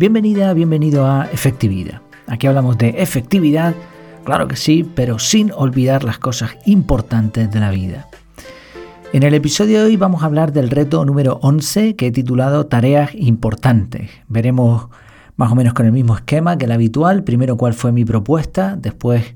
Bienvenida, 0.00 0.54
bienvenido 0.54 1.06
a 1.06 1.26
Efectividad. 1.26 2.00
Aquí 2.26 2.46
hablamos 2.46 2.78
de 2.78 3.02
efectividad, 3.02 3.74
claro 4.24 4.48
que 4.48 4.56
sí, 4.56 4.82
pero 4.94 5.18
sin 5.18 5.52
olvidar 5.52 6.04
las 6.04 6.16
cosas 6.16 6.52
importantes 6.64 7.50
de 7.50 7.60
la 7.60 7.70
vida. 7.70 8.08
En 9.12 9.24
el 9.24 9.34
episodio 9.34 9.80
de 9.80 9.84
hoy 9.84 9.96
vamos 9.98 10.22
a 10.22 10.24
hablar 10.24 10.54
del 10.54 10.70
reto 10.70 11.04
número 11.04 11.38
11 11.42 11.96
que 11.96 12.06
he 12.06 12.12
titulado 12.12 12.64
Tareas 12.64 13.14
importantes. 13.14 14.08
Veremos 14.26 14.88
más 15.36 15.52
o 15.52 15.54
menos 15.54 15.74
con 15.74 15.84
el 15.84 15.92
mismo 15.92 16.16
esquema 16.16 16.56
que 16.56 16.64
el 16.64 16.72
habitual. 16.72 17.22
Primero 17.22 17.58
cuál 17.58 17.74
fue 17.74 17.92
mi 17.92 18.06
propuesta, 18.06 18.76
después 18.80 19.34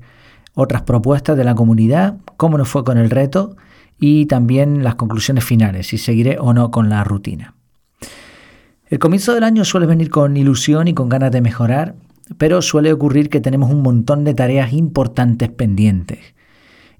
otras 0.55 0.81
propuestas 0.81 1.37
de 1.37 1.43
la 1.43 1.53
comunidad, 1.53 2.17
cómo 2.37 2.57
nos 2.57 2.69
fue 2.69 2.83
con 2.83 2.97
el 2.97 3.11
reto 3.11 3.55
y 3.99 4.25
también 4.25 4.83
las 4.83 4.95
conclusiones 4.95 5.45
finales, 5.45 5.85
si 5.85 5.99
seguiré 5.99 6.39
o 6.39 6.55
no 6.55 6.71
con 6.71 6.89
la 6.89 7.03
rutina. 7.03 7.54
El 8.95 8.99
comienzo 8.99 9.33
del 9.33 9.43
año 9.43 9.65
suele 9.65 9.87
venir 9.87 10.09
con 10.09 10.37
ilusión 10.37 10.87
y 10.87 10.93
con 10.93 11.09
ganas 11.09 11.29
de 11.29 11.41
mejorar, 11.41 11.95
pero 12.37 12.61
suele 12.61 12.93
ocurrir 12.93 13.27
que 13.27 13.41
tenemos 13.41 13.69
un 13.69 13.81
montón 13.81 14.23
de 14.23 14.33
tareas 14.33 14.71
importantes 14.71 15.49
pendientes. 15.49 16.19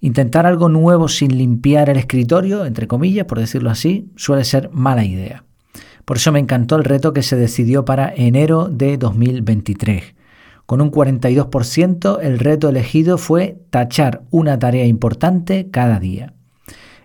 Intentar 0.02 0.46
algo 0.46 0.68
nuevo 0.68 1.08
sin 1.08 1.38
limpiar 1.38 1.90
el 1.90 1.96
escritorio, 1.96 2.66
entre 2.66 2.90
comillas, 2.90 3.28
por 3.28 3.40
decirlo 3.40 3.70
así, 3.70 4.12
suele 4.18 4.44
ser 4.44 4.70
mala 4.74 5.06
idea. 5.06 5.46
Por 6.04 6.18
eso 6.18 6.34
me 6.34 6.40
encantó 6.40 6.76
el 6.76 6.84
reto 6.84 7.14
que 7.14 7.24
se 7.24 7.38
decidió 7.38 7.86
para 7.86 8.14
enero 8.14 8.68
de 8.68 8.98
2023. 8.98 10.16
Con 10.66 10.82
un 10.82 10.92
42% 10.92 12.20
el 12.22 12.40
reto 12.40 12.68
elegido 12.68 13.18
fue 13.18 13.62
tachar 13.70 14.24
una 14.32 14.60
tarea 14.60 14.86
importante 14.86 15.70
cada 15.72 16.02
día. 16.02 16.34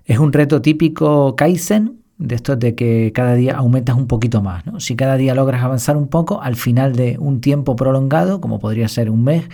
Es 0.05 0.19
un 0.19 0.33
reto 0.33 0.61
típico 0.61 1.37
Kaizen, 1.37 2.00
de 2.21 2.35
esto 2.35 2.55
de 2.55 2.75
que 2.75 3.13
cada 3.15 3.35
día 3.35 3.57
aumentas 3.57 3.97
un 3.97 4.07
poquito 4.07 4.43
más. 4.43 4.63
Si 4.79 4.95
cada 4.95 5.17
día 5.17 5.35
logras 5.35 5.65
avanzar 5.65 5.97
un 5.97 6.07
poco, 6.07 6.43
al 6.43 6.55
final 6.55 6.95
de 6.95 7.17
un 7.19 7.41
tiempo 7.41 7.77
prolongado, 7.77 8.43
como 8.43 8.59
podría 8.59 8.89
ser 8.89 9.11
un 9.11 9.25
mes, 9.25 9.49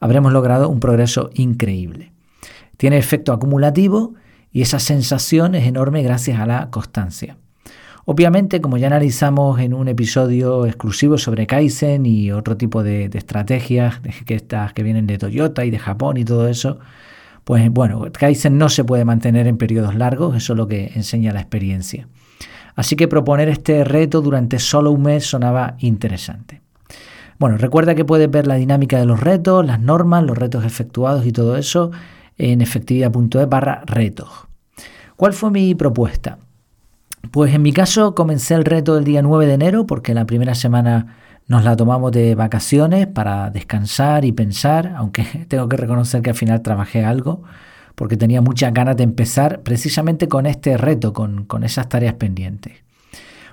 habremos 0.00 0.32
logrado 0.32 0.68
un 0.68 0.80
progreso 0.80 1.30
increíble. 1.34 2.12
Tiene 2.76 2.98
efecto 2.98 3.32
acumulativo 3.32 4.14
y 4.52 4.62
esa 4.62 4.80
sensación 4.80 5.54
es 5.54 5.66
enorme 5.66 6.02
gracias 6.02 6.40
a 6.40 6.46
la 6.46 6.70
constancia. 6.70 7.36
Obviamente, 8.04 8.60
como 8.60 8.78
ya 8.78 8.88
analizamos 8.88 9.60
en 9.60 9.72
un 9.72 9.86
episodio 9.86 10.66
exclusivo 10.66 11.18
sobre 11.18 11.46
Kaizen 11.46 12.04
y 12.04 12.32
otro 12.32 12.56
tipo 12.56 12.82
de, 12.82 13.10
estrategias 13.12 14.00
que, 14.26 14.34
estas, 14.34 14.72
que 14.72 14.82
vienen 14.82 15.06
de 15.06 15.18
Toyota 15.18 15.64
y 15.64 15.70
de 15.70 15.78
Japón 15.78 16.16
y 16.16 16.24
todo 16.24 16.48
eso, 16.48 16.80
pues 17.48 17.72
bueno, 17.72 18.04
Kaizen 18.12 18.58
no 18.58 18.68
se 18.68 18.84
puede 18.84 19.06
mantener 19.06 19.46
en 19.46 19.56
periodos 19.56 19.94
largos, 19.94 20.36
eso 20.36 20.52
es 20.52 20.56
lo 20.58 20.68
que 20.68 20.92
enseña 20.94 21.32
la 21.32 21.40
experiencia. 21.40 22.06
Así 22.76 22.94
que 22.94 23.08
proponer 23.08 23.48
este 23.48 23.84
reto 23.84 24.20
durante 24.20 24.58
solo 24.58 24.90
un 24.90 25.04
mes 25.04 25.24
sonaba 25.24 25.76
interesante. 25.78 26.60
Bueno, 27.38 27.56
recuerda 27.56 27.94
que 27.94 28.04
puedes 28.04 28.30
ver 28.30 28.46
la 28.46 28.56
dinámica 28.56 28.98
de 28.98 29.06
los 29.06 29.20
retos, 29.20 29.64
las 29.64 29.80
normas, 29.80 30.24
los 30.24 30.36
retos 30.36 30.62
efectuados 30.66 31.24
y 31.24 31.32
todo 31.32 31.56
eso 31.56 31.90
en 32.36 32.60
efectividad.es 32.60 33.48
barra 33.48 33.80
retos. 33.86 34.28
¿Cuál 35.16 35.32
fue 35.32 35.50
mi 35.50 35.74
propuesta? 35.74 36.36
Pues 37.30 37.54
en 37.54 37.62
mi 37.62 37.72
caso 37.72 38.14
comencé 38.14 38.56
el 38.56 38.66
reto 38.66 38.98
el 38.98 39.04
día 39.04 39.22
9 39.22 39.46
de 39.46 39.54
enero 39.54 39.86
porque 39.86 40.12
la 40.12 40.26
primera 40.26 40.54
semana 40.54 41.16
nos 41.48 41.64
la 41.64 41.76
tomamos 41.76 42.12
de 42.12 42.34
vacaciones 42.34 43.06
para 43.06 43.50
descansar 43.50 44.24
y 44.26 44.32
pensar, 44.32 44.94
aunque 44.96 45.24
tengo 45.48 45.68
que 45.68 45.76
reconocer 45.76 46.22
que 46.22 46.30
al 46.30 46.36
final 46.36 46.62
trabajé 46.62 47.04
algo, 47.04 47.42
porque 47.94 48.16
tenía 48.16 48.40
muchas 48.40 48.72
ganas 48.72 48.96
de 48.96 49.02
empezar 49.02 49.62
precisamente 49.62 50.28
con 50.28 50.46
este 50.46 50.76
reto, 50.76 51.12
con, 51.12 51.64
esas 51.64 51.88
tareas 51.88 52.14
pendientes. 52.14 52.74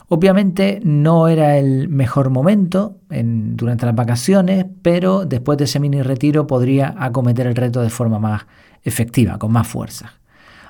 Obviamente 0.08 0.82
no 0.84 1.30
era 1.30 1.58
el 1.58 1.90
mejor 1.90 2.30
momento 2.30 2.98
durante 3.10 3.88
las 3.88 3.96
vacaciones, 3.96 4.68
pero 4.84 5.26
después 5.26 5.58
de 5.58 5.64
ese 5.64 5.80
mini 5.80 6.04
retiro 6.04 6.46
podría 6.46 6.94
acometer 6.96 7.48
el 7.48 7.56
reto 7.56 7.82
de 7.82 7.90
forma 7.90 8.20
más 8.20 8.46
efectiva, 8.84 9.40
con 9.40 9.52
más 9.52 9.68
fuerza. 9.68 10.14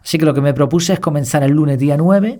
Así 0.01 0.17
que 0.17 0.23
lo 0.23 0.33
que 0.33 0.39
me 0.39 0.53
propuse 0.53 0.93
es 0.93 1.01
comenzar 1.01 1.43
el 1.43 1.51
lunes 1.51 1.79
día 1.79 1.97
9 1.97 2.39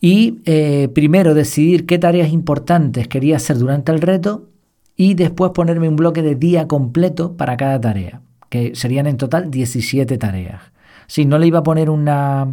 y 0.00 0.40
eh, 0.44 0.88
primero 0.94 1.34
decidir 1.34 1.86
qué 1.86 1.98
tareas 1.98 2.32
importantes 2.32 3.08
quería 3.08 3.36
hacer 3.36 3.58
durante 3.58 3.92
el 3.92 4.00
reto 4.00 4.48
y 4.96 5.14
después 5.14 5.52
ponerme 5.52 5.88
un 5.88 5.96
bloque 5.96 6.22
de 6.22 6.34
día 6.34 6.68
completo 6.68 7.36
para 7.36 7.56
cada 7.56 7.80
tarea, 7.80 8.20
que 8.48 8.74
serían 8.74 9.06
en 9.06 9.16
total 9.16 9.50
17 9.50 10.18
tareas. 10.18 10.60
Si 11.06 11.24
no 11.24 11.38
le 11.38 11.46
iba 11.46 11.60
a 11.60 11.62
poner 11.62 11.90
una, 11.90 12.48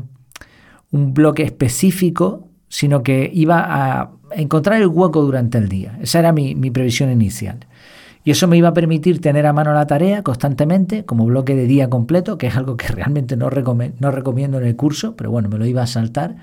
un 0.91 1.13
bloque 1.13 1.43
específico, 1.43 2.47
sino 2.67 3.03
que 3.03 3.29
iba 3.33 3.63
a 3.65 4.11
encontrar 4.31 4.81
el 4.81 4.87
hueco 4.87 5.21
durante 5.21 5.57
el 5.57 5.69
día. 5.69 5.97
Esa 6.01 6.19
era 6.19 6.31
mi, 6.31 6.55
mi 6.55 6.71
previsión 6.71 7.11
inicial. 7.11 7.59
Y 8.23 8.31
eso 8.31 8.47
me 8.47 8.57
iba 8.57 8.69
a 8.69 8.73
permitir 8.73 9.21
tener 9.21 9.45
a 9.45 9.53
mano 9.53 9.71
la 9.73 9.85
tarea 9.85 10.23
constantemente 10.23 11.05
como 11.05 11.25
bloque 11.25 11.55
de 11.55 11.67
día 11.67 11.91
completo, 11.91 12.39
que 12.39 12.47
es 12.47 12.55
algo 12.55 12.75
que 12.75 12.87
realmente 12.89 13.37
no, 13.37 13.49
no 13.99 14.11
recomiendo 14.11 14.57
en 14.57 14.65
el 14.65 14.75
curso, 14.75 15.15
pero 15.15 15.29
bueno, 15.29 15.47
me 15.49 15.59
lo 15.59 15.65
iba 15.65 15.83
a 15.83 15.87
saltar 15.87 16.35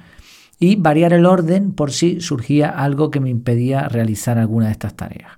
y 0.62 0.76
variar 0.76 1.12
el 1.12 1.26
orden 1.26 1.72
por 1.72 1.90
si 1.90 2.20
surgía 2.20 2.68
algo 2.68 3.10
que 3.10 3.18
me 3.18 3.30
impedía 3.30 3.88
realizar 3.88 4.38
alguna 4.38 4.66
de 4.66 4.72
estas 4.72 4.94
tareas. 4.94 5.32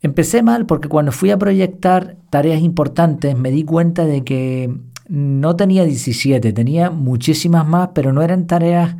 Empecé 0.00 0.44
mal 0.44 0.64
porque 0.64 0.88
cuando 0.88 1.10
fui 1.10 1.32
a 1.32 1.38
proyectar 1.38 2.14
tareas 2.30 2.62
importantes 2.62 3.36
me 3.36 3.50
di 3.50 3.64
cuenta 3.64 4.04
de 4.04 4.22
que 4.22 4.72
no 5.08 5.56
tenía 5.56 5.84
17, 5.84 6.52
tenía 6.52 6.90
muchísimas 6.90 7.66
más, 7.66 7.88
pero 7.94 8.12
no 8.12 8.22
eran 8.22 8.46
tareas 8.46 8.94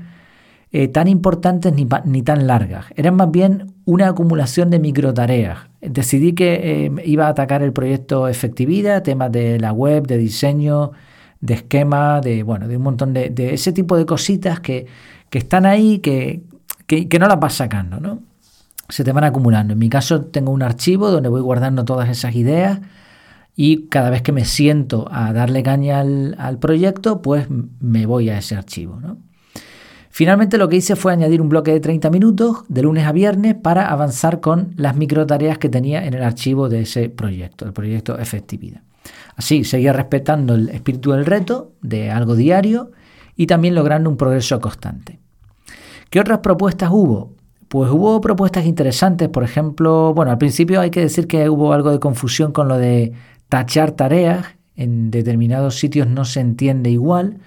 eh, 0.73 0.89
tan 0.89 1.07
importantes 1.07 1.73
ni, 1.73 1.87
ni, 2.05 2.23
tan 2.23 2.49
largas. 2.49 2.87
Eran 2.97 3.15
más 3.15 3.31
bien 3.31 3.75
una 3.85 4.09
acumulación 4.09 4.71
de 4.71 4.81
microtareas. 4.81 5.59
Decidí 5.81 6.33
que 6.33 6.87
eh, 6.87 6.93
iba 7.05 7.27
a 7.27 7.31
atacar 7.31 7.63
el 7.63 7.73
proyecto 7.73 8.27
efectividad, 8.27 9.05
temas 9.05 9.31
de 9.31 9.61
la 9.61 9.73
web, 9.73 10.05
de 10.05 10.19
diseño, 10.19 10.91
de 11.43 11.55
esquema, 11.55 12.21
de, 12.21 12.43
bueno, 12.45 12.69
de 12.69 12.79
un 12.79 12.85
montón 12.85 13.13
de, 13.13 13.33
ese 13.53 13.73
tipo 13.73 13.97
de 13.99 14.07
cositas 14.07 14.61
que, 14.61 14.87
están 15.31 15.67
ahí, 15.67 15.99
que, 15.99 16.43
que, 16.87 17.19
no 17.19 17.27
las 17.27 17.39
vas 17.39 17.55
sacando, 17.55 18.01
¿no? 18.01 18.21
Se 18.89 19.05
te 19.05 19.13
van 19.13 19.25
acumulando. 19.25 19.73
En 19.73 19.79
mi 19.79 19.89
caso 19.89 20.23
tengo 20.23 20.53
un 20.53 20.63
archivo 20.63 21.11
donde 21.11 21.29
voy 21.29 21.41
guardando 21.41 21.85
todas 21.85 22.09
esas 22.09 22.35
ideas 22.37 22.81
y 23.57 23.89
cada 23.89 24.09
vez 24.11 24.23
que 24.23 24.33
me 24.33 24.45
siento 24.45 25.09
a 25.11 25.33
darle 25.33 25.63
caña 25.63 26.01
al, 26.01 26.37
al 26.39 26.59
proyecto, 26.59 27.23
pues 27.23 27.49
me 27.81 28.07
voy 28.07 28.31
a 28.31 28.39
ese 28.39 28.55
archivo, 28.55 29.01
¿no? 29.01 29.19
Finalmente 30.11 30.59
lo 30.59 30.69
que 30.69 30.77
hice 30.77 30.95
fue 30.95 31.13
añadir 31.13 31.41
un 31.41 31.49
bloque 31.49 31.73
de 31.73 31.81
30 31.81 32.11
minutos 32.11 32.65
de 32.69 32.83
lunes 32.83 33.07
a 33.07 33.13
viernes 33.13 33.55
para 33.55 33.91
avanzar 33.91 34.41
con 34.41 34.75
las 34.77 34.95
micro 34.95 35.27
tareas 35.27 35.57
que 35.57 35.71
tenía 35.71 36.05
en 36.05 36.13
el 36.13 36.23
archivo 36.23 36.69
de 36.69 36.83
ese 36.83 37.09
proyecto, 37.09 37.65
el 37.65 37.73
proyecto 37.73 38.19
Efectividad. 38.19 38.83
Así 39.37 39.65
seguía 39.65 39.93
respetando 39.93 40.55
el 40.55 40.69
espíritu 40.69 41.13
del 41.13 41.27
reto, 41.27 41.73
de 41.81 42.11
algo 42.11 42.37
diario, 42.37 42.91
y 43.37 43.47
también 43.47 43.75
logrando 43.75 44.11
un 44.11 44.17
progreso 44.17 44.61
constante. 44.61 45.19
¿Qué 46.11 46.21
otras 46.21 46.41
propuestas 46.41 46.91
hubo? 46.93 47.33
Pues 47.69 47.91
hubo 47.91 48.21
propuestas 48.21 48.67
interesantes, 48.67 49.29
por 49.31 49.45
ejemplo, 49.45 50.13
bueno, 50.15 50.31
al 50.31 50.39
principio 50.39 50.81
hay 50.81 50.91
que 50.91 51.01
decir 51.01 51.27
que 51.27 51.49
hubo 51.49 51.73
algo 51.73 51.91
de 51.91 52.01
confusión 52.01 52.53
con 52.53 52.69
lo 52.69 52.77
de 52.77 53.13
tachar 53.49 53.93
tareas, 53.93 54.45
en 54.77 55.11
determinados 55.11 55.79
sitios 55.79 56.07
no 56.07 56.25
se 56.25 56.41
entiende 56.41 56.91
igual, 56.91 57.39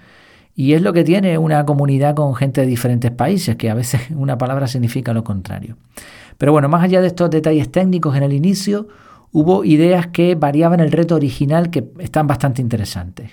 y 0.54 0.72
es 0.72 0.82
lo 0.82 0.92
que 0.92 1.04
tiene 1.04 1.38
una 1.38 1.64
comunidad 1.66 2.14
con 2.16 2.34
gente 2.34 2.62
de 2.62 2.66
diferentes 2.66 3.10
países, 3.10 3.56
que 3.56 3.70
a 3.70 3.74
veces 3.74 4.00
una 4.16 4.36
palabra 4.38 4.66
significa 4.66 5.12
lo 5.12 5.22
contrario. 5.22 5.76
Pero 6.38 6.52
bueno, 6.52 6.68
más 6.68 6.82
allá 6.82 7.00
de 7.00 7.06
estos 7.06 7.30
detalles 7.30 7.70
técnicos 7.70 8.16
en 8.16 8.22
el 8.22 8.32
inicio, 8.32 8.88
hubo 9.36 9.64
ideas 9.64 10.06
que 10.06 10.34
variaban 10.34 10.80
el 10.80 10.90
reto 10.90 11.14
original 11.14 11.68
que 11.68 11.86
están 11.98 12.26
bastante 12.26 12.62
interesantes. 12.62 13.32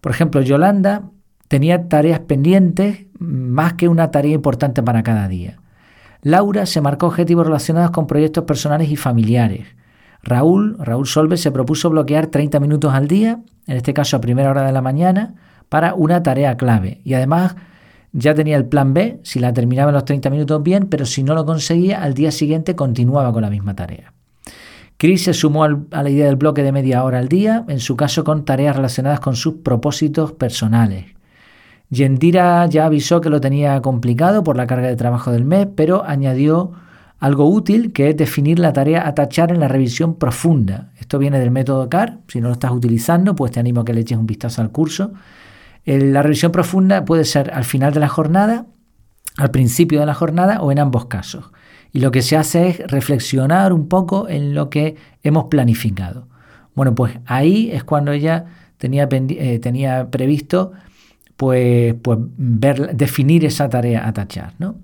Por 0.00 0.10
ejemplo, 0.10 0.40
Yolanda 0.42 1.10
tenía 1.46 1.88
tareas 1.88 2.18
pendientes 2.18 3.06
más 3.20 3.74
que 3.74 3.86
una 3.86 4.10
tarea 4.10 4.34
importante 4.34 4.82
para 4.82 5.04
cada 5.04 5.28
día. 5.28 5.60
Laura 6.22 6.66
se 6.66 6.80
marcó 6.80 7.06
objetivos 7.06 7.46
relacionados 7.46 7.92
con 7.92 8.08
proyectos 8.08 8.42
personales 8.46 8.90
y 8.90 8.96
familiares. 8.96 9.68
Raúl, 10.24 10.76
Raúl 10.80 11.06
Solve, 11.06 11.36
se 11.36 11.52
propuso 11.52 11.88
bloquear 11.88 12.26
30 12.26 12.58
minutos 12.58 12.92
al 12.92 13.06
día, 13.06 13.38
en 13.68 13.76
este 13.76 13.94
caso 13.94 14.16
a 14.16 14.20
primera 14.20 14.50
hora 14.50 14.66
de 14.66 14.72
la 14.72 14.82
mañana, 14.82 15.36
para 15.68 15.94
una 15.94 16.20
tarea 16.20 16.56
clave. 16.56 17.00
Y 17.04 17.14
además 17.14 17.54
ya 18.10 18.34
tenía 18.34 18.56
el 18.56 18.66
plan 18.66 18.92
B, 18.92 19.20
si 19.22 19.38
la 19.38 19.52
terminaba 19.52 19.90
en 19.90 19.94
los 19.94 20.04
30 20.04 20.30
minutos 20.30 20.60
bien, 20.64 20.88
pero 20.88 21.06
si 21.06 21.22
no 21.22 21.34
lo 21.34 21.46
conseguía, 21.46 22.02
al 22.02 22.14
día 22.14 22.32
siguiente 22.32 22.74
continuaba 22.74 23.32
con 23.32 23.42
la 23.42 23.50
misma 23.50 23.76
tarea. 23.76 24.17
Chris 24.98 25.22
se 25.22 25.32
sumó 25.32 25.62
a 25.62 26.02
la 26.02 26.10
idea 26.10 26.26
del 26.26 26.34
bloque 26.34 26.64
de 26.64 26.72
media 26.72 27.04
hora 27.04 27.20
al 27.20 27.28
día, 27.28 27.64
en 27.68 27.78
su 27.78 27.94
caso 27.96 28.24
con 28.24 28.44
tareas 28.44 28.74
relacionadas 28.74 29.20
con 29.20 29.36
sus 29.36 29.54
propósitos 29.54 30.32
personales. 30.32 31.06
Yendira 31.88 32.66
ya 32.66 32.86
avisó 32.86 33.20
que 33.20 33.30
lo 33.30 33.40
tenía 33.40 33.80
complicado 33.80 34.42
por 34.42 34.56
la 34.56 34.66
carga 34.66 34.88
de 34.88 34.96
trabajo 34.96 35.30
del 35.30 35.44
mes, 35.44 35.68
pero 35.76 36.04
añadió 36.04 36.72
algo 37.20 37.48
útil 37.48 37.92
que 37.92 38.10
es 38.10 38.16
definir 38.16 38.58
la 38.58 38.72
tarea 38.72 39.06
a 39.06 39.14
tachar 39.14 39.52
en 39.52 39.60
la 39.60 39.68
revisión 39.68 40.16
profunda. 40.16 40.90
Esto 40.98 41.20
viene 41.20 41.38
del 41.38 41.52
método 41.52 41.88
CAR, 41.88 42.18
si 42.26 42.40
no 42.40 42.48
lo 42.48 42.54
estás 42.54 42.72
utilizando, 42.72 43.36
pues 43.36 43.52
te 43.52 43.60
animo 43.60 43.82
a 43.82 43.84
que 43.84 43.94
le 43.94 44.00
eches 44.00 44.18
un 44.18 44.26
vistazo 44.26 44.62
al 44.62 44.72
curso. 44.72 45.12
La 45.84 46.22
revisión 46.22 46.50
profunda 46.50 47.04
puede 47.04 47.24
ser 47.24 47.52
al 47.54 47.64
final 47.64 47.94
de 47.94 48.00
la 48.00 48.08
jornada, 48.08 48.66
al 49.36 49.52
principio 49.52 50.00
de 50.00 50.06
la 50.06 50.14
jornada 50.14 50.60
o 50.60 50.72
en 50.72 50.80
ambos 50.80 51.06
casos. 51.06 51.52
Y 51.92 52.00
lo 52.00 52.10
que 52.10 52.22
se 52.22 52.36
hace 52.36 52.68
es 52.68 52.78
reflexionar 52.86 53.72
un 53.72 53.88
poco 53.88 54.28
en 54.28 54.54
lo 54.54 54.70
que 54.70 54.96
hemos 55.22 55.44
planificado. 55.44 56.28
Bueno, 56.74 56.94
pues 56.94 57.18
ahí 57.26 57.70
es 57.72 57.84
cuando 57.84 58.12
ella 58.12 58.46
tenía, 58.78 59.08
eh, 59.10 60.06
previsto 60.10 60.72
pues, 61.36 61.94
pues 62.02 62.18
definir 62.38 63.44
esa 63.44 63.68
tarea 63.68 64.06
a 64.06 64.12
tachar. 64.12 64.54
¿no? 64.58 64.76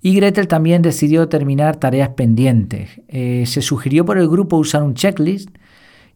Y 0.00 0.14
Gretel 0.14 0.48
también 0.48 0.82
decidió 0.82 1.28
terminar 1.28 1.76
tareas 1.76 2.10
pendientes. 2.10 3.00
Eh, 3.08 3.44
se 3.46 3.62
sugirió 3.62 4.04
por 4.04 4.18
el 4.18 4.28
grupo 4.28 4.56
usar 4.56 4.82
un 4.82 4.94
checklist 4.94 5.48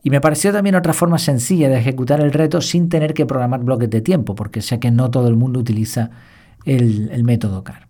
y 0.02 0.10
me 0.10 0.20
pareció 0.20 0.52
también 0.52 0.76
otra 0.76 0.92
forma 0.92 1.18
sencilla 1.18 1.68
de 1.68 1.78
ejecutar 1.78 2.20
el 2.20 2.32
reto 2.32 2.60
sin 2.60 2.88
tener 2.88 3.14
que 3.14 3.26
programar 3.26 3.64
bloques 3.64 3.90
de 3.90 4.00
tiempo, 4.00 4.34
porque 4.34 4.62
sé 4.62 4.78
que 4.78 4.90
no 4.90 5.10
todo 5.10 5.28
el 5.28 5.36
mundo 5.36 5.58
utiliza 5.58 6.10
el, 6.64 7.10
el 7.12 7.24
método 7.24 7.64
CAR. 7.64 7.87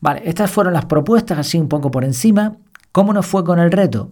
Vale, 0.00 0.22
estas 0.24 0.50
fueron 0.50 0.72
las 0.72 0.86
propuestas 0.86 1.38
así 1.38 1.58
un 1.58 1.68
poco 1.68 1.90
por 1.90 2.04
encima. 2.04 2.56
¿Cómo 2.92 3.12
nos 3.12 3.26
fue 3.26 3.44
con 3.44 3.58
el 3.58 3.70
reto? 3.70 4.10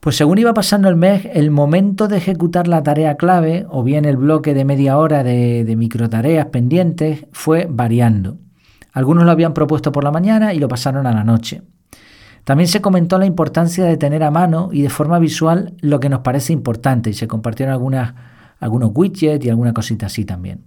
Pues 0.00 0.16
según 0.16 0.38
iba 0.38 0.54
pasando 0.54 0.88
el 0.88 0.96
mes, 0.96 1.28
el 1.32 1.50
momento 1.50 2.06
de 2.06 2.18
ejecutar 2.18 2.68
la 2.68 2.82
tarea 2.84 3.16
clave 3.16 3.66
o 3.68 3.82
bien 3.82 4.04
el 4.04 4.16
bloque 4.16 4.54
de 4.54 4.64
media 4.64 4.96
hora 4.96 5.24
de, 5.24 5.64
de 5.64 5.76
microtareas 5.76 6.46
pendientes 6.46 7.26
fue 7.32 7.66
variando. 7.68 8.38
Algunos 8.92 9.24
lo 9.24 9.32
habían 9.32 9.54
propuesto 9.54 9.90
por 9.90 10.04
la 10.04 10.12
mañana 10.12 10.54
y 10.54 10.60
lo 10.60 10.68
pasaron 10.68 11.06
a 11.06 11.12
la 11.12 11.24
noche. 11.24 11.62
También 12.44 12.68
se 12.68 12.80
comentó 12.80 13.18
la 13.18 13.26
importancia 13.26 13.84
de 13.84 13.96
tener 13.96 14.22
a 14.22 14.30
mano 14.30 14.70
y 14.72 14.82
de 14.82 14.88
forma 14.88 15.18
visual 15.18 15.74
lo 15.80 16.00
que 16.00 16.08
nos 16.08 16.20
parece 16.20 16.52
importante 16.52 17.10
y 17.10 17.12
se 17.12 17.28
compartieron 17.28 17.74
algunos 17.74 18.92
widgets 18.94 19.44
y 19.44 19.50
alguna 19.50 19.74
cosita 19.74 20.06
así 20.06 20.24
también. 20.24 20.62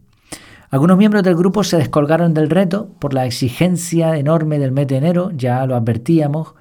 Algunos 0.72 0.98
miembros 0.98 1.24
del 1.24 1.36
grupo 1.36 1.66
se 1.66 1.76
descolgaron 1.78 2.34
del 2.34 2.50
reto 2.50 2.88
por 2.98 3.14
la 3.14 3.26
exigencia 3.26 4.18
enorme 4.18 4.58
del 4.58 4.72
mes 4.72 4.88
de 4.88 4.96
enero, 4.96 5.32
ya 5.36 5.66
lo 5.66 5.76
advertíamos, 5.76 6.56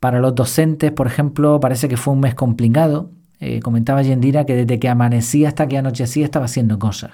para 0.00 0.18
los 0.18 0.34
docentes, 0.34 0.90
por 0.90 1.06
ejemplo, 1.06 1.60
parece 1.60 1.88
que 1.88 1.96
fue 1.96 2.12
un 2.12 2.18
mes 2.18 2.34
complicado. 2.34 3.12
Eh, 3.38 3.60
comentaba 3.60 4.02
Yendira 4.02 4.46
que 4.46 4.56
desde 4.56 4.80
que 4.80 4.88
amanecía 4.88 5.46
hasta 5.46 5.68
que 5.68 5.78
anochecía 5.78 6.24
estaba 6.24 6.46
haciendo 6.46 6.80
cosas. 6.80 7.12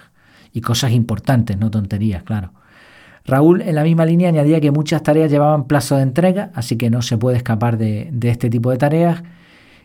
Y 0.55 0.63
cosas 0.63 0.93
importantes, 0.93 1.59
no 1.59 1.71
tonterías, 1.71 2.23
claro. 2.23 2.55
Raúl 3.27 3.61
en 3.61 3.75
la 3.75 3.83
misma 3.83 4.07
línea 4.07 4.31
añadía 4.31 4.59
que 4.59 4.71
muchas 4.71 5.03
tareas 5.03 5.31
llevaban 5.31 5.67
plazo 5.67 5.97
de 5.97 6.03
entrega, 6.03 6.51
así 6.55 6.79
que 6.79 6.89
no 6.89 7.03
se 7.03 7.19
puede 7.19 7.37
escapar 7.37 7.77
de, 7.77 8.09
de 8.11 8.31
este 8.31 8.49
tipo 8.49 8.71
de 8.71 8.79
tareas. 8.79 9.23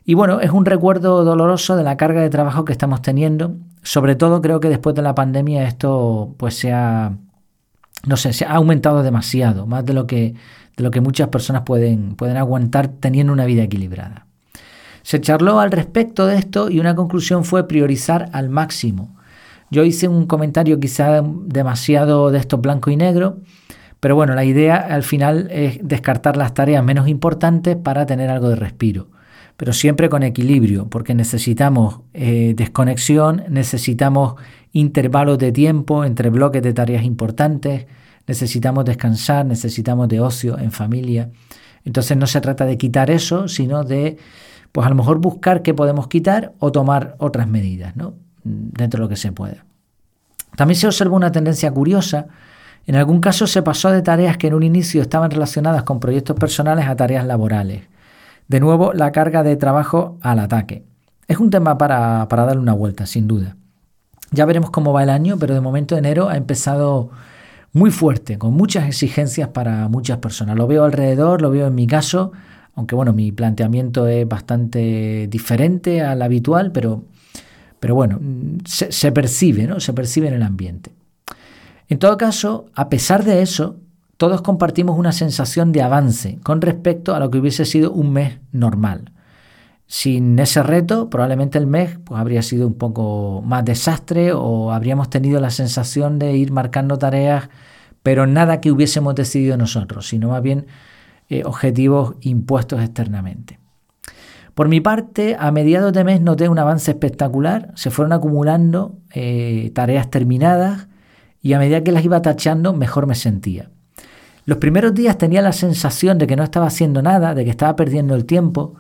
Y 0.05 0.15
bueno, 0.15 0.41
es 0.41 0.51
un 0.51 0.65
recuerdo 0.65 1.23
doloroso 1.23 1.75
de 1.75 1.83
la 1.83 1.97
carga 1.97 2.21
de 2.21 2.29
trabajo 2.29 2.65
que 2.65 2.73
estamos 2.73 3.01
teniendo. 3.01 3.55
Sobre 3.81 4.15
todo 4.15 4.41
creo 4.41 4.59
que 4.59 4.69
después 4.69 4.95
de 4.95 5.01
la 5.01 5.15
pandemia 5.15 5.67
esto 5.67 6.35
pues 6.37 6.55
se 6.55 6.73
ha, 6.73 7.17
no 8.05 8.17
sé, 8.17 8.33
se 8.33 8.45
ha 8.45 8.53
aumentado 8.53 9.03
demasiado, 9.03 9.65
más 9.65 9.85
de 9.85 9.93
lo 9.93 10.07
que 10.07 10.35
de 10.77 10.83
lo 10.83 10.91
que 10.91 11.01
muchas 11.01 11.27
personas 11.29 11.63
pueden, 11.63 12.15
pueden 12.15 12.37
aguantar 12.37 12.87
teniendo 12.87 13.33
una 13.33 13.45
vida 13.45 13.63
equilibrada. 13.63 14.25
Se 15.03 15.19
charló 15.21 15.59
al 15.59 15.71
respecto 15.71 16.25
de 16.25 16.37
esto 16.37 16.69
y 16.69 16.79
una 16.79 16.95
conclusión 16.95 17.43
fue 17.43 17.67
priorizar 17.67 18.29
al 18.33 18.49
máximo. 18.49 19.15
Yo 19.69 19.83
hice 19.83 20.07
un 20.07 20.27
comentario 20.27 20.79
quizá 20.79 21.21
demasiado 21.23 22.31
de 22.31 22.39
esto 22.39 22.57
blanco 22.57 22.89
y 22.89 22.95
negro, 22.95 23.39
pero 23.99 24.15
bueno, 24.15 24.33
la 24.35 24.45
idea 24.45 24.77
al 24.77 25.03
final 25.03 25.47
es 25.51 25.79
descartar 25.81 26.37
las 26.37 26.53
tareas 26.53 26.83
menos 26.83 27.07
importantes 27.07 27.75
para 27.75 28.05
tener 28.05 28.29
algo 28.29 28.49
de 28.49 28.55
respiro, 28.55 29.07
pero 29.57 29.73
siempre 29.73 30.09
con 30.09 30.23
equilibrio, 30.23 30.87
porque 30.89 31.13
necesitamos 31.13 32.01
eh, 32.13 32.53
desconexión, 32.55 33.43
necesitamos 33.49 34.35
intervalos 34.71 35.37
de 35.37 35.51
tiempo 35.51 36.03
entre 36.05 36.29
bloques 36.29 36.63
de 36.63 36.73
tareas 36.73 37.03
importantes, 37.03 37.85
necesitamos 38.27 38.85
descansar, 38.85 39.45
necesitamos 39.45 40.07
de 40.07 40.19
ocio 40.19 40.57
en 40.57 40.71
familia. 40.71 41.29
Entonces 41.85 42.17
no 42.17 42.27
se 42.27 42.41
trata 42.41 42.65
de 42.65 42.77
quitar 42.77 43.11
eso, 43.11 43.47
sino 43.47 43.83
de, 43.83 44.17
pues 44.71 44.87
a 44.87 44.89
lo 44.89 44.95
mejor 44.95 45.19
buscar 45.19 45.61
qué 45.61 45.73
podemos 45.73 46.07
quitar 46.07 46.53
o 46.59 46.71
tomar 46.71 47.15
otras 47.19 47.47
medidas, 47.47 47.95
¿no? 47.95 48.15
Dentro 48.43 48.99
de 48.99 49.01
lo 49.03 49.09
que 49.09 49.15
se 49.15 49.31
pueda. 49.31 49.65
También 50.55 50.79
se 50.79 50.87
observa 50.87 51.15
una 51.15 51.31
tendencia 51.31 51.71
curiosa. 51.71 52.27
En 52.85 52.95
algún 52.95 53.21
caso 53.21 53.47
se 53.47 53.61
pasó 53.61 53.91
de 53.91 54.01
tareas 54.01 54.37
que 54.37 54.47
en 54.47 54.53
un 54.53 54.63
inicio 54.63 55.01
estaban 55.01 55.31
relacionadas 55.31 55.83
con 55.83 55.99
proyectos 55.99 56.37
personales 56.37 56.87
a 56.87 56.95
tareas 56.95 57.25
laborales. 57.25 57.83
De 58.47 58.59
nuevo, 58.59 58.93
la 58.93 59.11
carga 59.11 59.43
de 59.43 59.55
trabajo 59.55 60.17
al 60.21 60.39
ataque. 60.39 60.83
Es 61.27 61.37
un 61.37 61.49
tema 61.49 61.77
para, 61.77 62.27
para 62.27 62.45
darle 62.45 62.61
una 62.61 62.73
vuelta, 62.73 63.05
sin 63.05 63.27
duda. 63.27 63.55
Ya 64.31 64.45
veremos 64.45 64.71
cómo 64.71 64.93
va 64.93 65.03
el 65.03 65.09
año, 65.09 65.37
pero 65.39 65.53
de 65.53 65.61
momento 65.61 65.97
enero 65.97 66.29
ha 66.29 66.37
empezado 66.37 67.11
muy 67.71 67.91
fuerte, 67.91 68.37
con 68.37 68.53
muchas 68.53 68.87
exigencias 68.87 69.49
para 69.49 69.87
muchas 69.87 70.17
personas. 70.19 70.55
Lo 70.55 70.67
veo 70.67 70.83
alrededor, 70.83 71.41
lo 71.41 71.49
veo 71.49 71.67
en 71.67 71.75
mi 71.75 71.87
caso, 71.87 72.31
aunque 72.75 72.95
bueno, 72.95 73.13
mi 73.13 73.31
planteamiento 73.31 74.07
es 74.07 74.27
bastante 74.27 75.27
diferente 75.27 76.01
al 76.01 76.21
habitual, 76.21 76.71
pero, 76.71 77.03
pero 77.79 77.95
bueno, 77.95 78.19
se, 78.65 78.91
se 78.91 79.11
percibe, 79.11 79.67
¿no? 79.67 79.79
Se 79.79 79.93
percibe 79.93 80.27
en 80.27 80.35
el 80.35 80.43
ambiente. 80.43 80.91
En 81.89 81.99
todo 81.99 82.17
caso, 82.17 82.65
a 82.75 82.89
pesar 82.89 83.23
de 83.23 83.41
eso, 83.41 83.77
todos 84.23 84.41
compartimos 84.41 84.97
una 84.97 85.11
sensación 85.11 85.73
de 85.73 85.81
avance 85.81 86.39
con 86.43 86.61
respecto 86.61 87.13
a 87.13 87.19
lo 87.19 87.29
que 87.29 87.39
hubiese 87.39 87.65
sido 87.65 87.91
un 87.91 88.13
mes 88.13 88.39
normal. 88.53 89.11
Sin 89.85 90.39
ese 90.39 90.63
reto, 90.63 91.09
probablemente 91.09 91.57
el 91.57 91.67
mes 91.67 91.99
pues, 92.05 92.21
habría 92.21 92.41
sido 92.41 92.65
un 92.65 92.75
poco 92.75 93.41
más 93.45 93.65
desastre 93.65 94.31
o 94.31 94.71
habríamos 94.71 95.09
tenido 95.09 95.41
la 95.41 95.49
sensación 95.49 96.19
de 96.19 96.37
ir 96.37 96.53
marcando 96.53 96.97
tareas, 96.97 97.49
pero 98.01 98.25
nada 98.25 98.61
que 98.61 98.71
hubiésemos 98.71 99.13
decidido 99.13 99.57
nosotros, 99.57 100.07
sino 100.07 100.29
más 100.29 100.41
bien 100.41 100.67
eh, 101.27 101.43
objetivos 101.43 102.15
impuestos 102.21 102.81
externamente. 102.81 103.59
Por 104.53 104.69
mi 104.69 104.79
parte, 104.79 105.35
a 105.37 105.51
mediados 105.51 105.91
de 105.91 106.05
mes 106.05 106.21
noté 106.21 106.47
un 106.47 106.59
avance 106.59 106.91
espectacular, 106.91 107.73
se 107.75 107.91
fueron 107.91 108.13
acumulando 108.13 108.99
eh, 109.13 109.69
tareas 109.75 110.09
terminadas 110.09 110.87
y 111.41 111.51
a 111.51 111.59
medida 111.59 111.83
que 111.83 111.91
las 111.91 112.05
iba 112.05 112.21
tachando 112.21 112.71
mejor 112.71 113.05
me 113.05 113.15
sentía. 113.15 113.69
Los 114.45 114.57
primeros 114.57 114.93
días 114.93 115.17
tenía 115.17 115.41
la 115.41 115.53
sensación 115.53 116.17
de 116.17 116.27
que 116.27 116.35
no 116.35 116.43
estaba 116.43 116.67
haciendo 116.67 117.01
nada, 117.01 117.33
de 117.33 117.45
que 117.45 117.51
estaba 117.51 117.75
perdiendo 117.75 118.13
el 118.15 118.25
tiempo, 118.25 118.75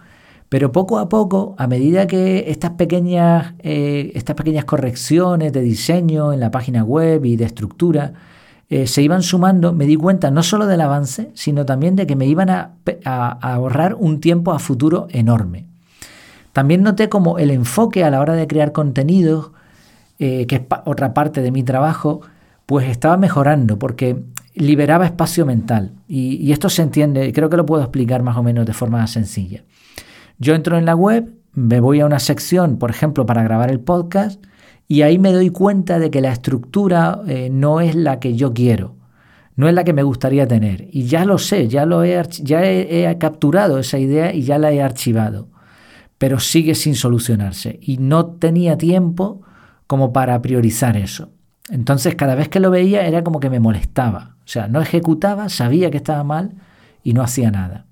pero 0.49 0.71
poco 0.71 0.99
a 0.99 1.09
poco, 1.09 1.55
a 1.57 1.67
medida 1.67 2.05
que 2.05 2.51
estas 2.51 2.71
pequeñas, 2.71 3.53
eh, 3.59 4.11
estas 4.13 4.35
pequeñas 4.35 4.65
correcciones 4.65 5.53
de 5.53 5.61
diseño 5.61 6.33
en 6.33 6.41
la 6.41 6.51
página 6.51 6.83
web 6.83 7.25
y 7.25 7.37
de 7.37 7.45
estructura 7.45 8.13
eh, 8.69 8.87
se 8.87 9.01
iban 9.01 9.23
sumando, 9.23 9.71
me 9.73 9.85
di 9.85 9.95
cuenta 9.95 10.31
no 10.31 10.43
solo 10.43 10.67
del 10.67 10.81
avance, 10.81 11.31
sino 11.33 11.65
también 11.65 11.95
de 11.95 12.07
que 12.07 12.15
me 12.15 12.25
iban 12.25 12.49
a, 12.49 12.73
ahorrar 13.05 13.95
un 13.95 14.19
tiempo 14.19 14.51
a 14.51 14.59
futuro 14.59 15.07
enorme. 15.11 15.65
También 16.51 16.83
noté 16.83 17.09
como 17.09 17.39
el 17.39 17.51
enfoque 17.51 18.03
a 18.03 18.09
la 18.09 18.19
hora 18.19 18.33
de 18.33 18.47
crear 18.47 18.73
contenidos, 18.73 19.51
eh, 20.19 20.45
que 20.47 20.55
es 20.55 20.61
otra 20.85 21.13
parte 21.13 21.41
de 21.41 21.51
mi 21.51 21.63
trabajo, 21.63 22.21
pues 22.65 22.89
estaba 22.89 23.17
mejorando 23.17 23.79
porque 23.79 24.23
liberaba 24.55 25.05
espacio 25.05 25.45
mental. 25.45 25.93
Y, 26.07 26.51
esto 26.51 26.69
se 26.69 26.81
entiende, 26.81 27.31
creo 27.33 27.49
que 27.49 27.57
lo 27.57 27.65
puedo 27.65 27.81
explicar 27.81 28.23
más 28.23 28.37
o 28.37 28.43
menos 28.43 28.65
de 28.65 28.73
forma 28.73 29.05
sencilla. 29.07 29.63
Yo 30.37 30.55
entro 30.55 30.77
en 30.77 30.85
la 30.85 30.95
web, 30.95 31.33
me 31.53 31.79
voy 31.79 31.99
a 31.99 32.05
una 32.05 32.19
sección, 32.19 32.77
por 32.77 32.89
ejemplo, 32.89 33.25
para 33.25 33.43
grabar 33.43 33.71
el 33.71 33.79
podcast, 33.79 34.43
y 34.87 35.01
ahí 35.01 35.17
me 35.17 35.31
doy 35.31 35.49
cuenta 35.49 35.99
de 35.99 36.11
que 36.11 36.21
la 36.21 36.31
estructura 36.31 37.21
eh, 37.27 37.49
no 37.51 37.81
es 37.81 37.95
la 37.95 38.19
que 38.19 38.35
yo 38.35 38.53
quiero, 38.53 38.95
no 39.55 39.67
es 39.67 39.73
la 39.73 39.83
que 39.83 39.93
me 39.93 40.03
gustaría 40.03 40.47
tener. 40.47 40.87
Y 40.91 41.03
ya 41.03 41.25
lo 41.25 41.37
sé, 41.37 41.67
ya, 41.67 41.85
lo 41.85 42.03
he, 42.03 42.21
ya 42.41 42.63
he, 42.63 43.17
capturado 43.17 43.79
esa 43.79 43.97
idea 43.97 44.33
y 44.33 44.41
ya 44.41 44.57
la 44.57 44.71
he 44.71 44.81
archivado, 44.81 45.49
pero 46.17 46.39
sigue 46.39 46.75
sin 46.75 46.95
solucionarse. 46.95 47.79
Y 47.81 47.97
no 47.97 48.25
tenía 48.25 48.77
tiempo 48.77 49.41
como 49.87 50.11
para 50.11 50.41
priorizar 50.41 50.97
eso. 50.97 51.29
Entonces 51.73 52.13
cada 52.13 52.35
vez 52.35 52.49
que 52.49 52.59
lo 52.59 52.69
veía 52.69 53.07
era 53.07 53.23
como 53.23 53.39
que 53.39 53.49
me 53.49 53.59
molestaba. 53.59 54.35
O 54.45 54.47
sea, 54.47 54.67
no 54.67 54.79
ejecutaba, 54.79 55.49
sabía 55.49 55.89
que 55.89 55.97
estaba 55.97 56.23
mal 56.23 56.51
y 57.03 57.13
no 57.13 57.23
hacía 57.23 57.49
nada. 57.49 57.87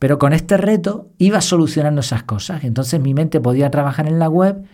Pero 0.00 0.18
con 0.18 0.32
este 0.32 0.56
reto 0.56 1.06
iba 1.18 1.40
solucionando 1.40 2.00
esas 2.00 2.24
cosas. 2.24 2.64
Entonces 2.64 3.00
mi 3.00 3.14
mente 3.14 3.40
podía 3.40 3.70
trabajar 3.70 4.08
en 4.08 4.18
la 4.18 4.28
web 4.28 4.64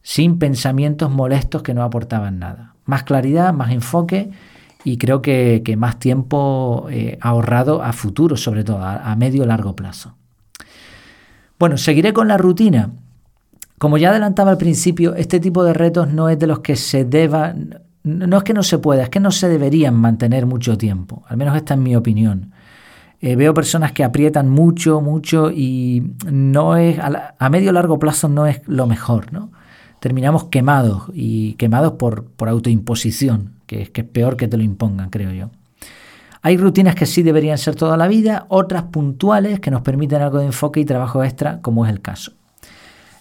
sin 0.00 0.38
pensamientos 0.38 1.10
molestos 1.10 1.62
que 1.62 1.74
no 1.74 1.82
aportaban 1.82 2.38
nada. 2.38 2.76
Más 2.86 3.02
claridad, 3.02 3.52
más 3.52 3.72
enfoque 3.72 4.30
y 4.84 4.96
creo 4.96 5.20
que, 5.20 5.62
más 5.76 5.98
tiempo 5.98 6.86
eh, 6.90 7.18
ahorrado 7.20 7.82
a 7.82 7.92
futuro, 7.92 8.38
sobre 8.38 8.64
todo 8.64 8.78
a, 8.78 9.12
a 9.12 9.16
medio 9.16 9.44
largo 9.44 9.76
plazo. 9.76 10.14
Bueno, 11.58 11.76
seguiré 11.76 12.14
con 12.14 12.26
la 12.26 12.38
rutina. 12.38 12.90
Como 13.76 13.98
ya 13.98 14.08
adelantaba 14.08 14.52
al 14.52 14.58
principio, 14.58 15.14
este 15.14 15.40
tipo 15.40 15.62
de 15.62 15.74
retos 15.74 16.08
no 16.08 16.30
es 16.30 16.38
de 16.38 16.46
los 16.46 16.60
que 16.60 16.74
se 16.74 17.04
deba, 17.04 17.54
no 18.08 18.38
es 18.38 18.44
que 18.44 18.54
no 18.54 18.62
se 18.62 18.78
pueda, 18.78 19.04
es 19.04 19.08
que 19.10 19.20
no 19.20 19.30
se 19.30 19.48
deberían 19.48 19.94
mantener 19.94 20.46
mucho 20.46 20.78
tiempo, 20.78 21.24
al 21.28 21.36
menos 21.36 21.56
esta 21.56 21.74
es 21.74 21.80
mi 21.80 21.94
opinión. 21.94 22.52
Eh, 23.20 23.34
veo 23.34 23.52
personas 23.52 23.92
que 23.92 24.04
aprietan 24.04 24.48
mucho, 24.48 25.00
mucho 25.00 25.50
y 25.50 26.12
no 26.30 26.76
es 26.76 26.98
a, 27.00 27.34
a, 27.36 27.50
medio 27.50 27.72
largo 27.72 27.98
plazo 27.98 28.28
no 28.28 28.46
es 28.46 28.60
lo 28.66 28.86
mejor, 28.86 29.32
¿no? 29.32 29.50
Terminamos 29.98 30.44
quemados 30.44 31.10
y 31.12 31.54
quemados 31.54 31.94
por, 31.94 32.26
por 32.26 32.48
autoimposición, 32.48 33.54
que 33.66 33.82
es 33.82 33.90
peor 33.90 34.36
que 34.36 34.46
te 34.46 34.56
lo 34.56 34.62
impongan, 34.62 35.10
creo 35.10 35.32
yo. 35.32 35.50
Hay 36.42 36.56
rutinas 36.56 36.94
que 36.94 37.06
sí 37.06 37.24
deberían 37.24 37.58
ser 37.58 37.74
toda 37.74 37.96
la 37.96 38.06
vida, 38.06 38.46
otras 38.48 38.84
puntuales 38.84 39.58
que 39.58 39.72
nos 39.72 39.82
permiten 39.82 40.22
algo 40.22 40.38
de 40.38 40.46
enfoque 40.46 40.78
y 40.80 40.84
trabajo 40.84 41.24
extra, 41.24 41.60
como 41.60 41.84
es 41.84 41.92
el 41.92 42.00
caso. 42.00 42.32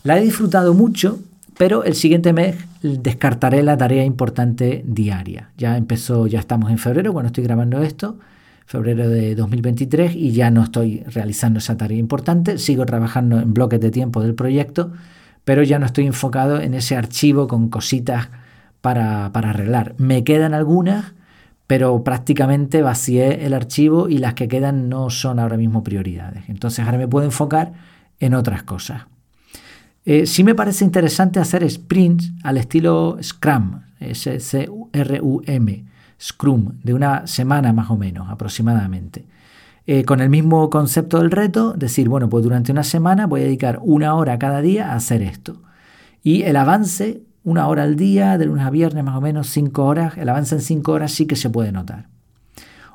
La 0.03 0.17
he 0.17 0.21
disfrutado 0.21 0.73
mucho, 0.73 1.19
pero 1.57 1.83
el 1.83 1.95
siguiente 1.95 2.33
mes 2.33 2.55
descartaré 2.81 3.63
la 3.63 3.77
tarea 3.77 4.03
importante 4.03 4.83
diaria. 4.85 5.49
Ya 5.57 5.75
empezó, 5.75 6.27
ya 6.27 6.39
estamos 6.39 6.69
en 6.69 6.77
febrero 6.77 7.13
cuando 7.13 7.27
estoy 7.27 7.43
grabando 7.43 7.81
esto, 7.81 8.19
febrero 8.65 9.09
de 9.09 9.33
2023, 9.33 10.15
y 10.15 10.31
ya 10.33 10.51
no 10.51 10.63
estoy 10.63 11.03
realizando 11.07 11.59
esa 11.59 11.75
tarea 11.75 11.97
importante. 11.97 12.59
Sigo 12.59 12.85
trabajando 12.85 13.39
en 13.39 13.53
bloques 13.53 13.79
de 13.79 13.89
tiempo 13.89 14.21
del 14.21 14.35
proyecto, 14.35 14.91
pero 15.45 15.63
ya 15.63 15.79
no 15.79 15.85
estoy 15.85 16.05
enfocado 16.05 16.61
en 16.61 16.73
ese 16.75 16.95
archivo 16.95 17.47
con 17.47 17.69
cositas 17.69 18.29
para, 18.81 19.31
para 19.33 19.49
arreglar. 19.49 19.95
Me 19.97 20.23
quedan 20.23 20.53
algunas, 20.53 21.13
pero 21.65 22.03
prácticamente 22.03 22.83
vacié 22.83 23.45
el 23.45 23.53
archivo 23.53 24.09
y 24.09 24.19
las 24.19 24.35
que 24.35 24.47
quedan 24.47 24.89
no 24.89 25.09
son 25.09 25.39
ahora 25.39 25.57
mismo 25.57 25.83
prioridades. 25.83 26.43
Entonces 26.49 26.85
ahora 26.85 26.99
me 26.99 27.07
puedo 27.07 27.25
enfocar 27.25 27.73
en 28.19 28.35
otras 28.35 28.63
cosas. 28.63 29.03
Eh, 30.09 30.25
sí 30.25 30.45
me 30.45 30.55
parece 30.55 30.85
interesante 30.85 31.37
hacer 31.41 31.69
sprints 31.69 32.31
al 32.41 32.55
estilo 32.55 33.17
Scrum, 33.21 33.81
S-C-R-U-M, 33.99 35.85
Scrum, 36.17 36.71
de 36.81 36.93
una 36.93 37.27
semana 37.27 37.73
más 37.73 37.89
o 37.89 37.97
menos 37.97 38.29
aproximadamente. 38.29 39.25
Eh, 39.85 40.05
con 40.05 40.21
el 40.21 40.29
mismo 40.29 40.69
concepto 40.69 41.19
del 41.19 41.29
reto, 41.29 41.73
decir, 41.73 42.07
bueno, 42.07 42.29
pues 42.29 42.41
durante 42.41 42.71
una 42.71 42.85
semana 42.85 43.27
voy 43.27 43.41
a 43.41 43.43
dedicar 43.43 43.81
una 43.83 44.15
hora 44.15 44.39
cada 44.39 44.61
día 44.61 44.93
a 44.93 44.95
hacer 44.95 45.21
esto. 45.21 45.61
Y 46.23 46.43
el 46.43 46.55
avance, 46.55 47.23
una 47.43 47.67
hora 47.67 47.83
al 47.83 47.97
día, 47.97 48.37
de 48.37 48.45
lunes 48.45 48.65
a 48.65 48.69
viernes 48.69 49.03
más 49.03 49.17
o 49.17 49.19
menos, 49.19 49.49
cinco 49.49 49.83
horas, 49.83 50.17
el 50.17 50.29
avance 50.29 50.55
en 50.55 50.61
cinco 50.61 50.93
horas 50.93 51.11
sí 51.11 51.25
que 51.25 51.35
se 51.35 51.49
puede 51.49 51.73
notar. 51.73 52.07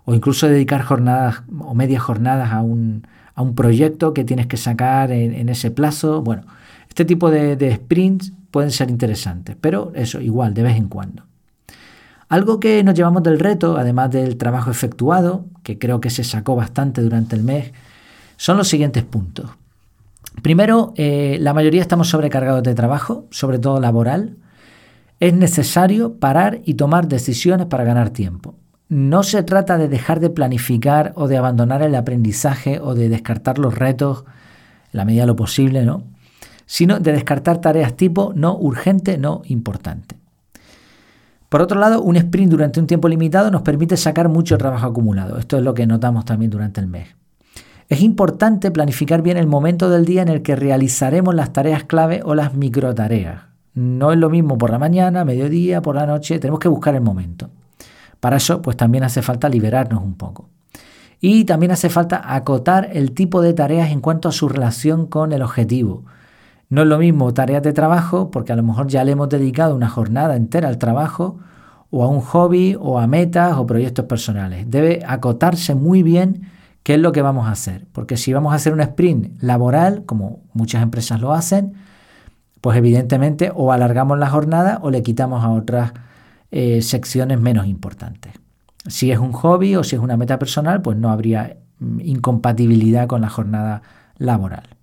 O 0.07 0.15
incluso 0.15 0.49
dedicar 0.49 0.81
jornadas 0.81 1.43
o 1.59 1.75
medias 1.75 2.03
jornadas 2.03 2.53
a 2.53 2.63
un, 2.63 3.07
proyecto 3.55 4.15
que 4.15 4.25
tienes 4.25 4.47
que 4.47 4.57
sacar 4.57 5.13
en, 5.13 5.35
en 5.35 5.51
ese 5.51 5.71
plazo. 5.71 6.23
Bueno, 6.23 6.45
este 6.93 7.07
tipo 7.07 7.31
de, 7.31 7.75
sprints 7.75 8.35
pueden 8.51 8.71
ser 8.71 8.91
interesantes, 8.91 9.57
pero 9.59 9.93
eso, 9.95 10.21
igual, 10.21 10.53
de 10.53 10.63
vez 10.63 10.77
en 10.77 10.89
cuando. 10.89 11.23
Algo 12.29 12.61
que 12.61 12.85
nos 12.85 12.93
llevamos 12.93 13.23
del 13.23 13.39
reto, 13.39 13.79
además 13.79 14.11
del 14.11 14.37
trabajo 14.37 14.71
efectuado, 14.71 15.47
que 15.63 15.79
creo 15.79 16.03
que 16.03 16.11
se 16.11 16.23
sacó 16.23 16.55
bastante 16.55 17.01
durante 17.01 17.35
el 17.35 17.45
mes, 17.45 17.73
son 18.37 18.59
los 18.59 18.69
siguientes 18.69 19.05
puntos. 19.05 19.49
Primero, 20.43 20.93
eh, 20.97 21.39
la 21.41 21.55
mayoría 21.55 21.81
estamos 21.81 22.11
sobrecargados 22.11 22.63
de 22.63 22.75
trabajo, 22.75 23.25
sobre 23.31 23.59
todo 23.59 23.81
laboral. 23.81 24.37
Es 25.19 25.33
necesario 25.33 26.19
parar 26.19 26.61
y 26.67 26.75
tomar 26.75 27.09
decisiones 27.09 27.69
para 27.69 27.85
ganar 27.85 28.11
tiempo. 28.11 28.55
No 28.91 29.23
se 29.23 29.43
trata 29.45 29.79
de 29.79 29.89
dejar 29.89 30.21
de 30.21 30.29
planificar 30.29 31.15
o 31.17 31.27
de 31.27 31.39
abandonar 31.39 31.81
el 31.81 31.95
aprendizaje 31.95 32.81
o 32.81 32.95
de 32.95 33.09
descartar 33.09 33.59
los 33.59 33.79
retos 33.79 34.25
en 34.93 34.99
la 34.99 35.07
medida 35.07 35.23
de 35.23 35.29
lo 35.29 35.37
posible, 35.37 35.87
¿no? 35.87 36.13
Sino 36.73 37.01
de 37.01 37.13
descartar 37.13 37.61
tareas 37.61 37.99
tipo 37.99 38.33
no 38.35 38.57
urgente, 38.57 39.19
no 39.19 39.43
importante. 39.45 40.17
Por 41.51 41.61
otro 41.61 41.79
lado, 41.79 42.01
un 42.01 42.17
sprint 42.17 42.51
durante 42.51 42.81
un 42.81 42.87
tiempo 42.87 43.09
limitado 43.09 43.51
nos 43.51 43.61
permite 43.61 43.99
sacar 43.99 44.31
mucho 44.31 44.57
trabajo 44.57 44.87
acumulado. 44.87 45.37
Esto 45.37 45.59
es 45.59 45.63
lo 45.63 45.75
que 45.75 45.87
notamos 45.87 46.25
también 46.25 46.51
durante 46.51 46.81
el 46.81 46.87
mes. 46.87 47.09
Es 47.91 48.01
importante 48.01 48.71
planificar 48.71 49.21
bien 49.21 49.37
el 49.37 49.47
momento 49.47 49.91
del 49.91 50.07
día 50.07 50.23
en 50.23 50.29
el 50.29 50.41
que 50.41 50.57
realizaremos 50.57 51.35
las 51.35 51.53
tareas 51.53 51.85
clave 51.85 52.23
o 52.25 52.35
las 52.35 52.55
microtareas. 52.55 53.43
No 53.75 54.11
es 54.11 54.19
lo 54.19 54.31
mismo 54.31 54.57
por 54.57 54.71
la 54.71 54.79
mañana, 54.79 55.27
mediodía, 55.27 55.83
por 55.83 55.95
la 55.97 56.07
noche, 56.07 56.39
tenemos 56.39 56.59
que 56.59 56.69
buscar 56.69 56.95
el 56.95 57.03
momento. 57.03 57.51
Para 58.19 58.39
eso, 58.39 58.63
pues 58.63 58.79
también 58.79 59.05
hace 59.05 59.21
falta 59.21 59.51
liberarnos 59.51 60.03
un 60.03 60.15
poco. 60.15 60.49
Y 61.21 61.45
también 61.45 61.73
hace 61.73 61.91
falta 61.91 62.35
acotar 62.35 62.89
el 62.95 63.13
tipo 63.13 63.43
de 63.43 63.53
tareas 63.53 63.91
en 63.91 64.01
cuanto 64.01 64.31
a 64.31 64.33
su 64.33 64.49
relación 64.49 65.05
con 65.05 65.33
el 65.33 65.43
objetivo. 65.43 66.05
No 66.73 66.81
es 66.81 66.89
lo 66.89 66.97
mismo 66.97 67.35
tareas 67.35 67.63
de 67.63 67.75
trabajo, 67.75 68.31
porque 68.31 68.55
a 68.55 68.57
lo 68.57 68.63
mejor 68.63 68.87
ya 68.87 69.05
le 69.05 69.13
hemos 69.13 69.29
dedicado 69.29 69.77
una 69.77 69.91
jornada 69.91 70.37
entera 70.37 70.69
al 70.69 70.79
trabajo, 70.79 71.39
o 71.91 72.03
a 72.03 72.09
un 72.09 72.23
hobby, 72.23 72.79
o 72.81 72.99
a 72.99 73.07
metas 73.07 73.59
o 73.59 73.67
proyectos 73.67 74.07
personales. 74.07 74.71
Debe 74.71 75.03
acotarse 75.07 75.75
muy 75.75 76.03
bien 76.03 76.49
qué 76.83 76.95
es 76.95 76.99
lo 76.99 77.13
que 77.13 77.21
vamos 77.21 77.47
a 77.47 77.51
hacer, 77.51 77.87
porque 77.93 78.17
si 78.17 78.33
vamos 78.33 78.55
a 78.55 78.57
hacer 78.57 78.73
un 78.73 78.81
sprint 78.81 79.43
laboral, 79.43 80.07
como 80.07 80.45
muchas 80.55 80.83
empresas 80.83 81.21
lo 81.21 81.35
hacen, 81.35 81.75
pues 82.63 82.79
evidentemente 82.79 83.53
o 83.55 83.71
alargamos 83.71 84.19
la 84.19 84.31
jornada 84.31 84.79
o 84.81 84.91
le 84.91 85.03
quitamos 85.03 85.45
a 85.45 85.51
otras 85.51 85.93
eh, 86.53 86.81
secciones 86.81 87.39
menos 87.39 87.67
importantes. 87.67 88.33
Si 88.87 89.11
es 89.11 89.19
un 89.19 89.33
hobby 89.33 89.77
o 89.77 89.85
si 89.85 89.97
es 89.97 90.01
una 90.01 90.17
meta 90.17 90.39
personal, 90.39 90.81
pues 90.81 90.97
no 90.97 91.11
habría 91.11 91.55
mm, 91.81 92.01
incompatibilidad 92.01 93.09
con 93.09 93.21
la 93.21 93.29
jornada 93.29 93.83
laboral. 94.17 94.79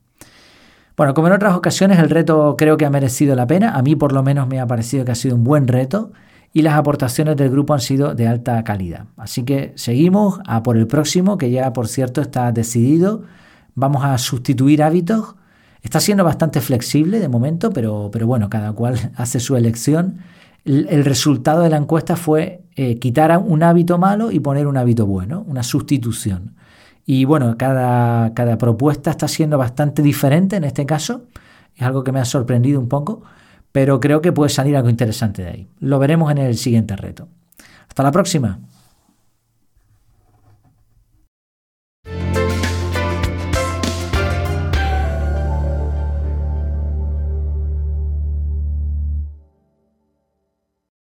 Bueno, 1.00 1.14
como 1.14 1.28
en 1.28 1.34
otras 1.34 1.56
ocasiones, 1.56 1.98
el 1.98 2.10
reto 2.10 2.56
creo 2.58 2.76
que 2.76 2.86
ha 2.86 2.90
merecido 2.90 3.34
la 3.34 3.48
pena. 3.48 3.74
A 3.74 3.82
mí 3.82 3.96
por 3.96 4.12
lo 4.12 4.22
menos 4.22 4.50
me 4.50 4.60
ha 4.60 4.68
parecido 4.68 5.06
que 5.06 5.14
ha 5.14 5.16
sido 5.16 5.38
un 5.38 5.46
buen 5.46 5.66
reto 5.66 6.12
y 6.52 6.62
las 6.62 6.74
aportaciones 6.74 7.38
del 7.38 7.50
grupo 7.50 7.74
han 7.74 7.80
sido 7.80 8.16
de 8.16 8.28
alta 8.28 8.62
calidad. 8.66 9.06
Así 9.16 9.44
que 9.44 9.72
seguimos 9.76 10.42
a 10.46 10.62
por 10.62 10.76
el 10.76 10.88
próximo, 10.88 11.38
que 11.38 11.52
ya 11.52 11.72
por 11.72 11.88
cierto 11.88 12.20
está 12.20 12.52
decidido. 12.52 13.24
Vamos 13.76 14.04
a 14.04 14.18
sustituir 14.18 14.84
hábitos. 14.84 15.36
Está 15.82 16.02
siendo 16.02 16.26
bastante 16.26 16.60
flexible 16.60 17.22
de 17.22 17.30
momento, 17.30 17.70
pero, 17.70 18.10
pero 18.12 18.28
bueno, 18.28 18.50
cada 18.50 18.74
cual 18.74 19.00
hace 19.16 19.40
su 19.40 19.56
elección. 19.56 20.18
El, 20.66 21.06
resultado 21.06 21.62
de 21.62 21.70
la 21.70 21.78
encuesta 21.78 22.18
fue 22.18 22.64
eh, 22.76 23.00
quitar 23.00 23.38
un 23.38 23.64
hábito 23.64 23.98
malo 23.98 24.32
y 24.32 24.42
poner 24.42 24.68
un 24.68 24.76
hábito 24.76 25.06
bueno, 25.06 25.46
una 25.48 25.64
sustitución. 25.64 26.56
Y 27.12 27.26
bueno, 27.26 27.58
cada, 27.58 28.36
cada 28.36 28.60
propuesta 28.60 29.10
está 29.10 29.28
siendo 29.28 29.58
bastante 29.58 30.04
diferente 30.04 30.58
en 30.58 30.64
este 30.64 30.86
caso. 30.86 31.24
Es 31.76 31.82
algo 31.82 32.04
que 32.04 32.12
me 32.12 32.20
ha 32.20 32.26
sorprendido 32.26 32.80
un 32.80 32.88
poco, 32.88 33.24
pero 33.72 34.00
creo 34.00 34.22
que 34.22 34.32
puede 34.32 34.52
salir 34.52 34.78
algo 34.78 34.90
interesante 34.90 35.42
de 35.42 35.50
ahí. 35.50 35.68
Lo 35.80 35.98
veremos 35.98 36.32
en 36.32 36.38
el 36.38 36.56
siguiente 36.56 36.96
reto. 36.96 37.28
Hasta 37.88 38.04
la 38.04 38.12
próxima. 38.12 38.60